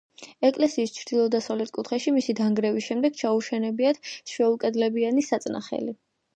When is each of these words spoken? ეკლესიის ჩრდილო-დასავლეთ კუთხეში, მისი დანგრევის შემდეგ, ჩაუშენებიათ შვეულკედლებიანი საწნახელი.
ეკლესიის 0.47 0.93
ჩრდილო-დასავლეთ 0.95 1.73
კუთხეში, 1.75 2.15
მისი 2.17 2.35
დანგრევის 2.41 2.87
შემდეგ, 2.89 3.21
ჩაუშენებიათ 3.21 4.03
შვეულკედლებიანი 4.17 5.29
საწნახელი. 5.33 5.99